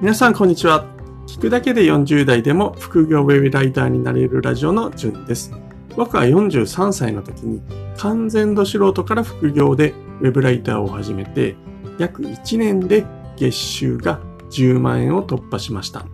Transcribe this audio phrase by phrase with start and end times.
[0.00, 0.86] 皆さんこんにちは。
[1.26, 5.50] 聞くだけで40代でも副業ウェブライターになれるラジオのじゅんです。
[5.96, 7.60] 僕は43歳の時に
[7.96, 11.56] 完全度素人から副業でウェブライターを始めて
[11.98, 13.04] 約1年で
[13.36, 16.06] 月収が10万円を突破しました。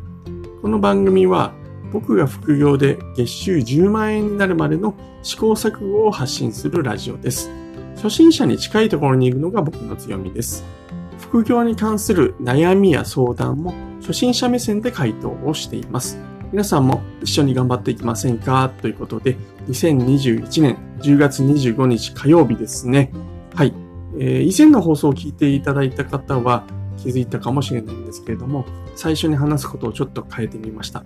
[0.63, 1.53] この番組は
[1.93, 7.51] 僕が副業で月収10万円になるまでの試行錯誤を発信するラジオです。
[7.97, 10.65] 初心者に近いところに行くのが僕の強みです。
[11.35, 16.17] 副業に関する悩みや相談も初心者目線で回答をしています。
[16.53, 18.71] 皆さんも一緒に頑張っていきませんか？
[18.81, 23.11] ということで、2021年10月25日火曜日ですね。
[23.53, 23.75] はい。
[24.17, 26.63] えー、以前の放送を聞いていただいた方は
[26.99, 28.65] 気づいたかもしれないんですけれども、
[28.95, 31.03] 最初に話すことをちょっと変えてみました。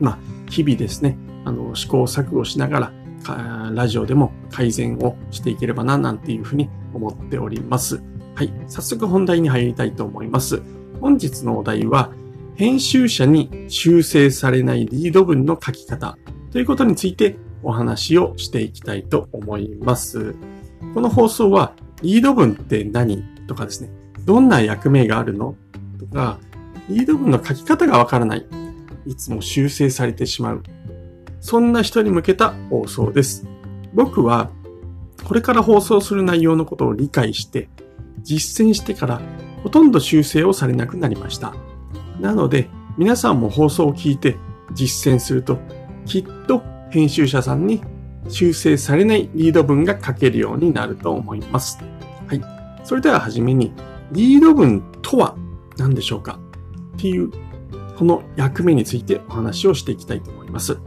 [0.00, 0.18] まあ、
[0.48, 2.92] 日々ですね、あの、試行錯誤しなが
[3.26, 8.02] ら、ラジオでも改善をしていければな、なんていうふうに思っております。
[8.40, 8.50] はい。
[8.68, 10.62] 早速本題に入りたいと思います。
[11.02, 12.10] 本日のお題は、
[12.54, 16.16] 編集者に修正されないリード文の書き方
[16.50, 20.34] ということについてお話をしていきたいと思います。
[20.94, 23.90] この放送は、リード文って何とかですね、
[24.24, 25.54] どんな役目があるの
[25.98, 26.38] とか、
[26.88, 28.46] リード文の書き方がわからない。
[29.04, 30.62] いつも修正されてしまう。
[31.40, 33.46] そんな人に向けた放送です。
[33.92, 34.48] 僕は、
[35.24, 37.68] これから放送する内容のことを理解して、
[38.22, 39.20] 実践してから
[39.62, 41.54] ほとんど修正をされなくなりました。
[42.20, 42.68] なので、
[42.98, 44.36] 皆さんも放送を聞いて
[44.72, 45.58] 実践すると、
[46.06, 47.82] きっと編集者さんに
[48.28, 51.78] 修正されないリード文が書けるようになると思います。
[52.26, 52.42] はい。
[52.84, 53.72] それでははじめに、
[54.12, 55.36] リード文とは
[55.76, 56.38] 何でしょうか？
[56.96, 57.30] っていう
[57.96, 60.78] この役目についてお話をしていきたいと思います。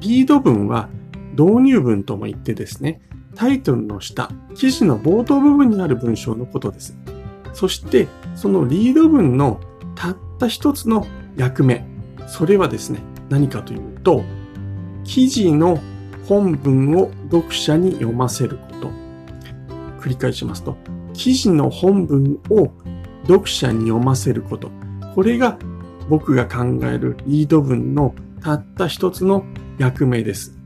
[0.00, 0.88] リード文は
[1.32, 3.02] 導入文とも言ってですね、
[3.40, 6.94] タイトルの下、記事の冒頭部分にある文章のことです。
[7.54, 9.58] そして、そのリード文の
[9.94, 11.06] たった一つの
[11.38, 11.86] 役目、
[12.28, 12.98] それはですね、
[13.30, 14.22] 何かというと、
[15.04, 15.80] 記事の
[16.28, 18.90] 本文を読者に読ませること。
[20.02, 20.76] 繰り返しますと、
[21.14, 22.70] 記事の本文を
[23.26, 24.70] 読者に読ませること。
[25.14, 25.58] これが
[26.10, 29.46] 僕が考えるリード文のたった一つの
[29.78, 30.59] 役目です。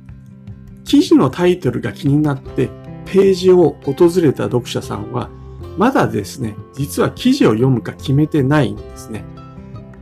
[0.85, 2.69] 記事のタイトルが気になって
[3.07, 5.31] ページを訪れた読者さんは
[5.77, 9.25] まだですね、実は記事を読むか決めてないんですね。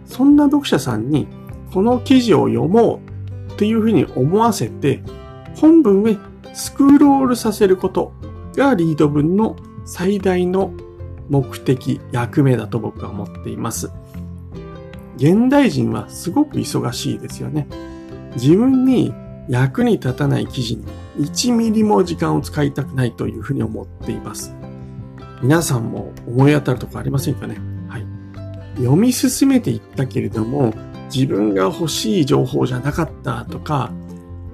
[0.04, 1.26] そんな読者さんに
[1.72, 3.00] この記事を読も
[3.48, 5.02] うというふうに思わせて
[5.56, 6.18] 本文へ
[6.52, 8.12] スクロールさせること
[8.54, 9.56] がリード文の
[9.86, 10.72] 最大の
[11.30, 13.90] 目的、役目だと僕は思っています。
[15.16, 17.66] 現代人はすごく忙しいですよね。
[18.34, 19.14] 自分に
[19.48, 20.84] 役に立たない記事に
[21.18, 24.54] 1ミリも時間を使いたくないというふうに思っています。
[25.42, 27.58] 皆さんも思い当たるとこありませんかね？
[27.88, 28.06] はい。
[28.76, 30.72] 読み進めていったけれども、
[31.12, 33.92] 自分が欲しい情報じゃなかったとか、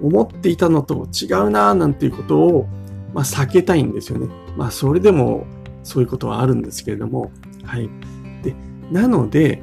[0.03, 2.67] 思っていたのと違うなぁなんていうことを、
[3.13, 4.29] まあ、避けたいんですよね。
[4.57, 5.47] まあそれでも
[5.83, 7.31] そういうことはあるんですけれども、
[7.65, 7.91] はい。
[8.43, 8.55] で、
[8.91, 9.63] なので、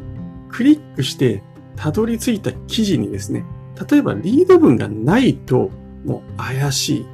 [0.49, 1.43] クリックして
[1.75, 3.45] たどり着いた記事にですね、
[3.89, 5.69] 例えばリード文がないと
[6.05, 7.05] もう怪しい。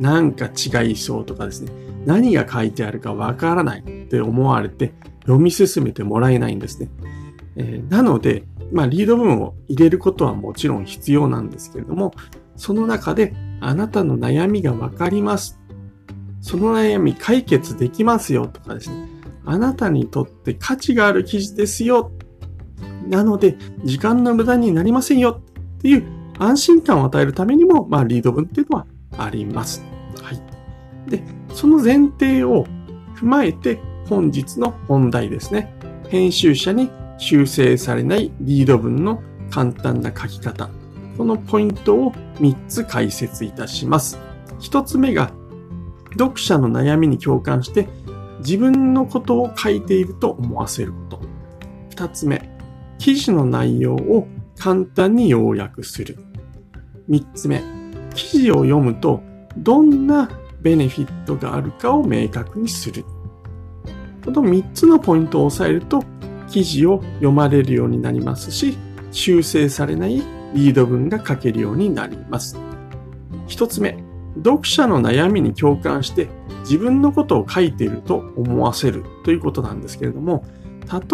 [0.00, 1.72] なんか違いそうとかですね。
[2.06, 6.88] 何が書いてあるかわからないって思われて読み進めてもらえないんですね。
[7.56, 12.14] えー、なので、まあリード文を入れることはもちろん必要なんですけれども、
[12.56, 15.58] その中であなたの悩みがわかります。
[16.40, 19.08] その悩み解決できますよとかですね。
[19.44, 22.12] あなたにとって価値がある記事ですよ
[23.08, 25.40] なので、時間の無駄になりませんよ
[25.78, 26.06] っていう
[26.38, 29.84] 安心感を与えるためにも、まあ、リード文っていうのはあります。
[30.22, 31.10] はい。
[31.10, 31.22] で、
[31.52, 32.64] その前提を
[33.16, 35.74] 踏まえて、本日の本題ですね。
[36.08, 40.70] 編集者に修正されないリード文の簡単な書き方。
[41.16, 44.18] このポイントを3つ解説いたします。
[44.60, 45.32] 1つ目が、
[46.12, 47.88] 読者の悩みに共感して
[48.40, 51.20] 自分のことを書いていると思わせること。
[51.96, 52.48] 2つ目、
[52.98, 54.28] 記事の内容を
[54.58, 56.18] 簡単に要約する。
[57.06, 57.62] 三つ目、
[58.14, 59.22] 記事を読むと
[59.56, 60.28] どんな
[60.60, 63.04] ベネフィットがあるかを明確にする。
[64.24, 66.02] この三つのポイントを押さえると
[66.48, 68.76] 記事を読まれるようになりますし、
[69.12, 70.22] 修正されない
[70.54, 72.58] リード文が書けるようになります。
[73.46, 73.96] 一つ目、
[74.36, 76.28] 読者の悩みに共感して
[76.60, 80.44] 自分のことを書いていると思わせるということなんですけれども、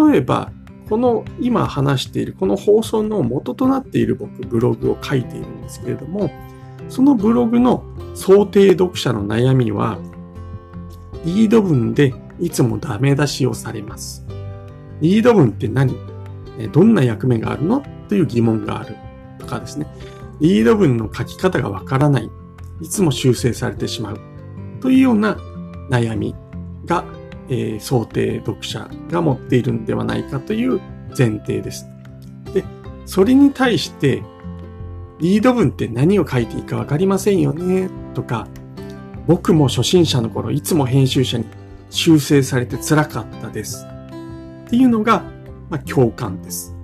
[0.08, 0.50] 例えば
[0.88, 6.30] この今話しているこの放送の元となっている僕ブログを書いているんですけれども、
[6.88, 7.84] そのブログの
[8.14, 9.98] 想定読者の悩みは、
[11.24, 14.26] リード文でいつもダメ出しをされます。
[15.00, 15.96] リード文って何？
[16.70, 17.82] どんな役目があるの？
[18.08, 18.96] という疑問がある
[19.38, 19.86] とかですね。
[20.40, 22.30] リード文の書き方がわからない。
[22.82, 24.20] いつも修正されてしまう。
[24.80, 25.38] というような
[25.88, 26.34] 悩み
[26.84, 27.04] が、
[27.48, 30.80] えー、想定読者が持っているんではないかという
[31.16, 31.86] 前提です。
[32.52, 32.64] で、
[33.06, 34.22] それに対して、
[35.20, 38.48] リード文って何を書いていいかわかりませんよね、とか、
[39.26, 41.44] 僕も初心者の頃いつも編集者に
[41.90, 43.86] 修正されて辛かったです。
[44.66, 45.22] っていうのが、
[45.70, 46.74] まあ、共感です。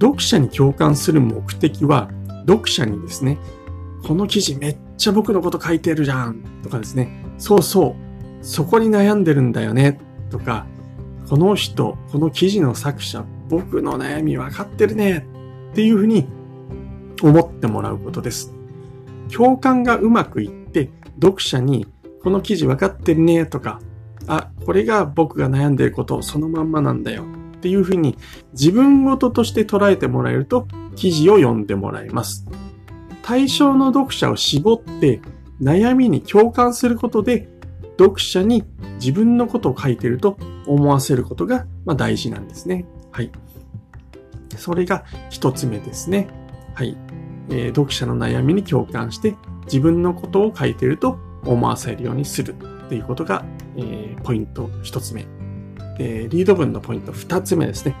[0.00, 2.10] 読者に共感する目的は、
[2.46, 3.38] 読者にですね、
[4.06, 8.11] この記事めっちゃ僕のこと書いてるじゃんとかですね、そうそう、
[8.42, 9.98] そこに悩んでるんだよね
[10.30, 10.66] とか、
[11.28, 15.26] この人、この記事の作者、僕の悩み分かってるね
[15.70, 16.26] っていうふうに
[17.22, 18.52] 思ってもらうことです。
[19.34, 20.90] 共感がうまくいって、
[21.20, 21.86] 読者に
[22.22, 23.80] この記事分かってるねとか、
[24.26, 27.24] あ、これが僕が悩んでることそのまんまなんだよ
[27.56, 28.16] っていうふうに
[28.52, 30.66] 自分ごととして捉えてもらえると
[30.96, 32.44] 記事を読んでもらえます。
[33.22, 35.20] 対象の読者を絞って
[35.60, 37.48] 悩みに共感することで
[37.98, 40.36] 読者に自分のことを書いていると
[40.66, 42.86] 思わせることが大事なんですね。
[43.10, 43.30] はい。
[44.56, 46.28] それが一つ目ですね。
[46.74, 46.96] はい。
[47.48, 49.34] えー、読者の悩みに共感して
[49.64, 53.44] 自分のことを書いてると思わせるようにするっていうことが、
[53.76, 55.26] えー、ポイント一つ目。
[55.98, 57.96] えー、リード文のポイント二つ目ですね。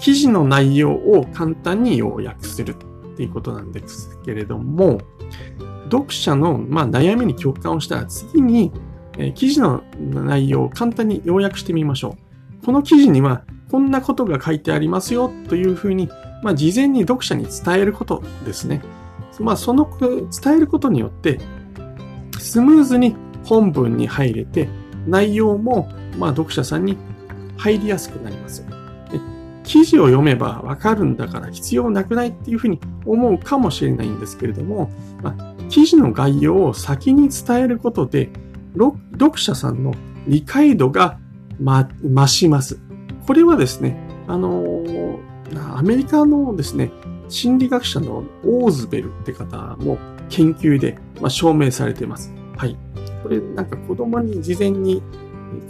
[0.00, 5.00] 記事の内容を簡単に要約するっていうことなんですけれども、
[5.84, 8.72] 読者の、まあ、悩みに共感をしたら次に、
[9.18, 12.16] えー、記事の内容を簡単に要約してみましょ
[12.62, 12.66] う。
[12.66, 16.08] この記事にはこんなことが書いてありますよというふうに、
[16.42, 18.82] まあ、事前に読者に伝えることですね。
[19.40, 21.40] まあ、その伝えることによって、
[22.38, 24.68] スムーズに本文に入れて、
[25.06, 25.88] 内容も、
[26.18, 26.96] まあ、読者さんに
[27.56, 28.64] 入りやすくなります。
[29.64, 34.90] 記事を読めばわかるんだから必要なくないっていうふうに思うかもしれないんですけれども、
[35.22, 38.30] まあ、記事の概要を先に伝えることで、
[38.74, 39.94] 読者さんの
[40.26, 41.18] 理解度が、
[41.60, 42.80] ま、増します。
[43.26, 44.84] これはですね、あの
[45.76, 46.90] アメリカのですね、
[47.28, 49.98] 心理学者のオーズベルって方も
[50.28, 52.32] 研究で、ま証明されています。
[52.56, 52.76] はい。
[53.22, 55.02] これなんか子供に事前に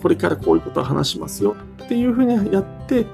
[0.03, 3.07] これからこういうことを話しますよっていうふうにやって、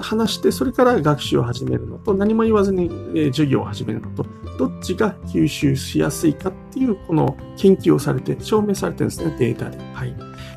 [0.00, 2.88] 話して、それから学習を始めるのと、何も言わずに、
[3.32, 4.26] 授業を始めるのと、
[4.58, 9.78] どっちが吸収しやすいかっていう、この研究をされて、証明されてるんですね、データで。
[9.94, 10.14] はい。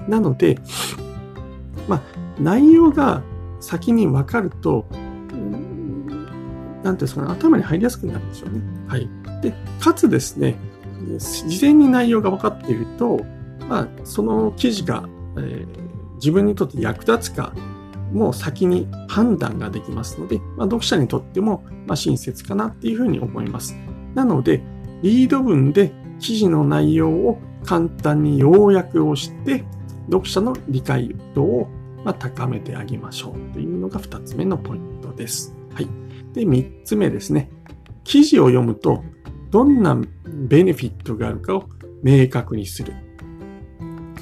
[0.07, 0.57] なので、
[1.87, 2.01] まあ、
[2.39, 3.21] 内容が
[3.59, 8.61] 先に分かると、なんていうんですかね、頭に入りやすくなるんですよね。
[8.87, 9.09] はい。
[9.41, 10.55] で、かつですね、
[11.17, 13.19] 事前に内容が分かっていると、
[13.67, 15.03] まあ、その記事が、
[15.37, 17.53] えー、自分にとって役立つか、
[18.13, 23.75] もう先に判断ができますので、まあ、読者にとっても、まあ、親切かなっていうふうに思います。
[24.15, 24.61] なので、
[25.01, 29.63] リード文で記事の内容を簡単に要約をして、
[30.09, 31.67] 読者の理解度を
[32.19, 35.55] 高めてあげましょうというのが二つ目のポイントです。
[35.73, 35.87] はい。
[36.33, 37.49] で、三つ目ですね。
[38.03, 39.03] 記事を読むと、
[39.51, 41.69] どんなベネフィットがあるかを
[42.03, 42.93] 明確にする。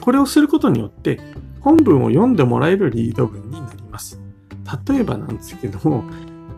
[0.01, 1.19] これをすることによって、
[1.61, 4.21] 本文を読んでもらえるリード文になります。
[4.87, 6.03] 例えばなんですけども、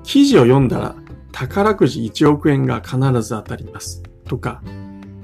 [0.04, 0.96] 記事を読んだら
[1.32, 4.04] 宝くじ1億円が必ず当たります。
[4.26, 4.62] とか、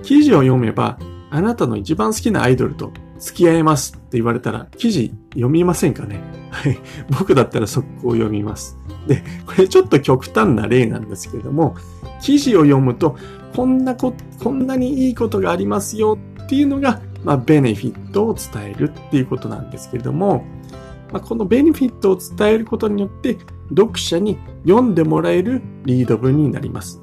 [0.03, 0.97] 記事を読めば
[1.31, 6.21] あなたの一番好きなアイドルと付き合えますって言われたら記事読みませんかね？
[6.51, 6.77] はい。
[7.09, 8.77] 僕だったら速攻読みます。
[9.07, 11.75] で、これちょっと極端な例なんですけれども、
[12.21, 13.17] 記事を読むと、
[13.55, 20.45] こんなこ、こんなにいいことがありますよっていうのが、まあ、ベネフィットを伝えるっていうことなんですけれども、
[21.15, 23.37] まあ、このベネフィットを伝えることによって、
[23.69, 26.99] 読者に読んでもらえるリード文になります。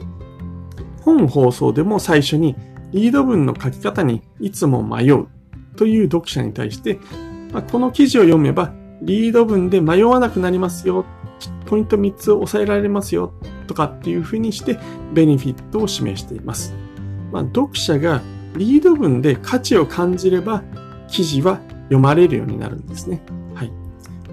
[1.00, 2.54] 本放送でも最初に
[2.92, 5.28] リード文の書き方にいつも迷う
[5.76, 7.00] という読者に対して、
[7.52, 11.06] まあ、この記事を読めばリード文で迷わなくなりますよ、
[11.64, 13.32] ポイント3つを抑えられますよ
[13.66, 14.78] とかっていうふうにして
[15.14, 16.74] ベネフィットを示しています。
[17.32, 18.20] まあ、読者が
[18.56, 20.62] リード文で価値を感じれば
[21.08, 23.22] 記事は読まれるようになるんですね。
[23.54, 23.81] はい。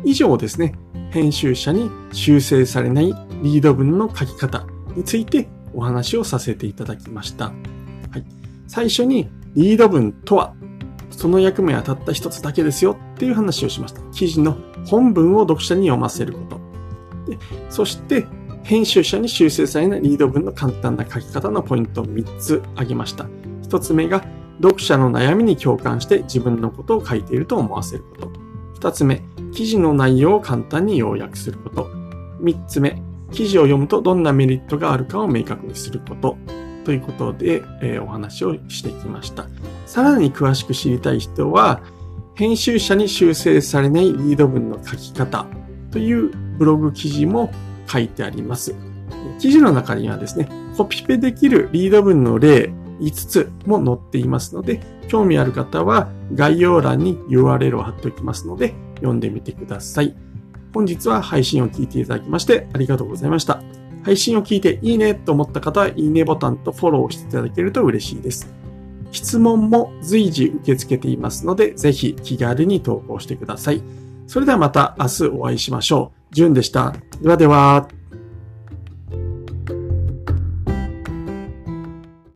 [0.03, 0.75] 以上ですね、
[1.11, 4.65] 編集者に修正されないリード文の書き方
[4.95, 7.45] についてお話をさせていただきました。
[7.45, 7.51] は
[8.17, 8.25] い。
[8.67, 10.53] 最初にリード文とは、
[11.11, 14.01] その役目はたった一つだけですよっていう話をしました。
[14.11, 16.59] 記事の本文を読者に読ませること。
[17.31, 17.37] で
[17.69, 18.25] そして、
[18.63, 23.25] 編集者に修正されないリード文の簡単な書き方のポイントを3つ挙げました。
[23.63, 24.23] 1つ目が、
[24.61, 28.31] 読者の悩みに共感して自分のことを書いていると思わせること。
[28.89, 31.89] 2つ目、記事の内容を簡単に要約すること。
[32.41, 33.01] 3つ目、
[33.31, 36.37] 記事を読むとどんなメリットがあるかを明確にすること。
[36.85, 39.45] ということで、えー、お話をしてきました。
[39.85, 41.81] さらに詳しく知りたい人は、
[42.35, 45.45] 編集者に修正されないリード文の書き方
[45.91, 47.51] というブログ記事も
[47.87, 48.75] 書いてあります。
[49.39, 60.15] 記事の中にはですね、コピペできるリード文の例5つも載っていますので、興味ある方は概要欄に URL を貼っておきますので、読んでみてください。
[60.73, 63.61] 本日は配信を聞いていただきましてありがとうございました。
[64.03, 68.53] 配信を聞いていいねと思った方は、いいねボタンとフォローしていただけると嬉しいです。
[69.11, 73.81] 質問も随時受け付けていますので、ぜひ気軽に投稿してください。
[74.27, 76.35] それではまた明日お会いしましょう。
[76.35, 76.93] じゅんでした。
[77.21, 77.98] ではでは。